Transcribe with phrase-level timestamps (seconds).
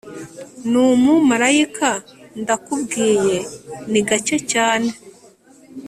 [0.69, 1.89] ni umumarayika
[2.41, 3.37] ndakubwiye,
[3.91, 4.89] ni gake cyane